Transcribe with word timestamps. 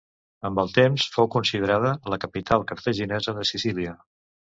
Amb 0.47 0.59
el 0.61 0.69
temps 0.77 1.03
fou 1.17 1.27
considerada 1.35 1.91
la 2.13 2.19
capital 2.23 2.65
cartaginesa 2.73 3.37
de 3.41 3.45
Sicília. 3.51 3.95